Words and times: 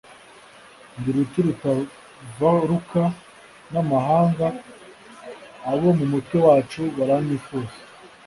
Ndi 0.97 1.09
Ruti 1.15 1.39
rutavaruka 1.45 3.01
n'amahanga, 3.71 4.47
abo 5.71 5.89
mu 5.97 6.05
mutwe 6.11 6.37
wacu 6.45 6.81
baranyifuza, 6.97 7.75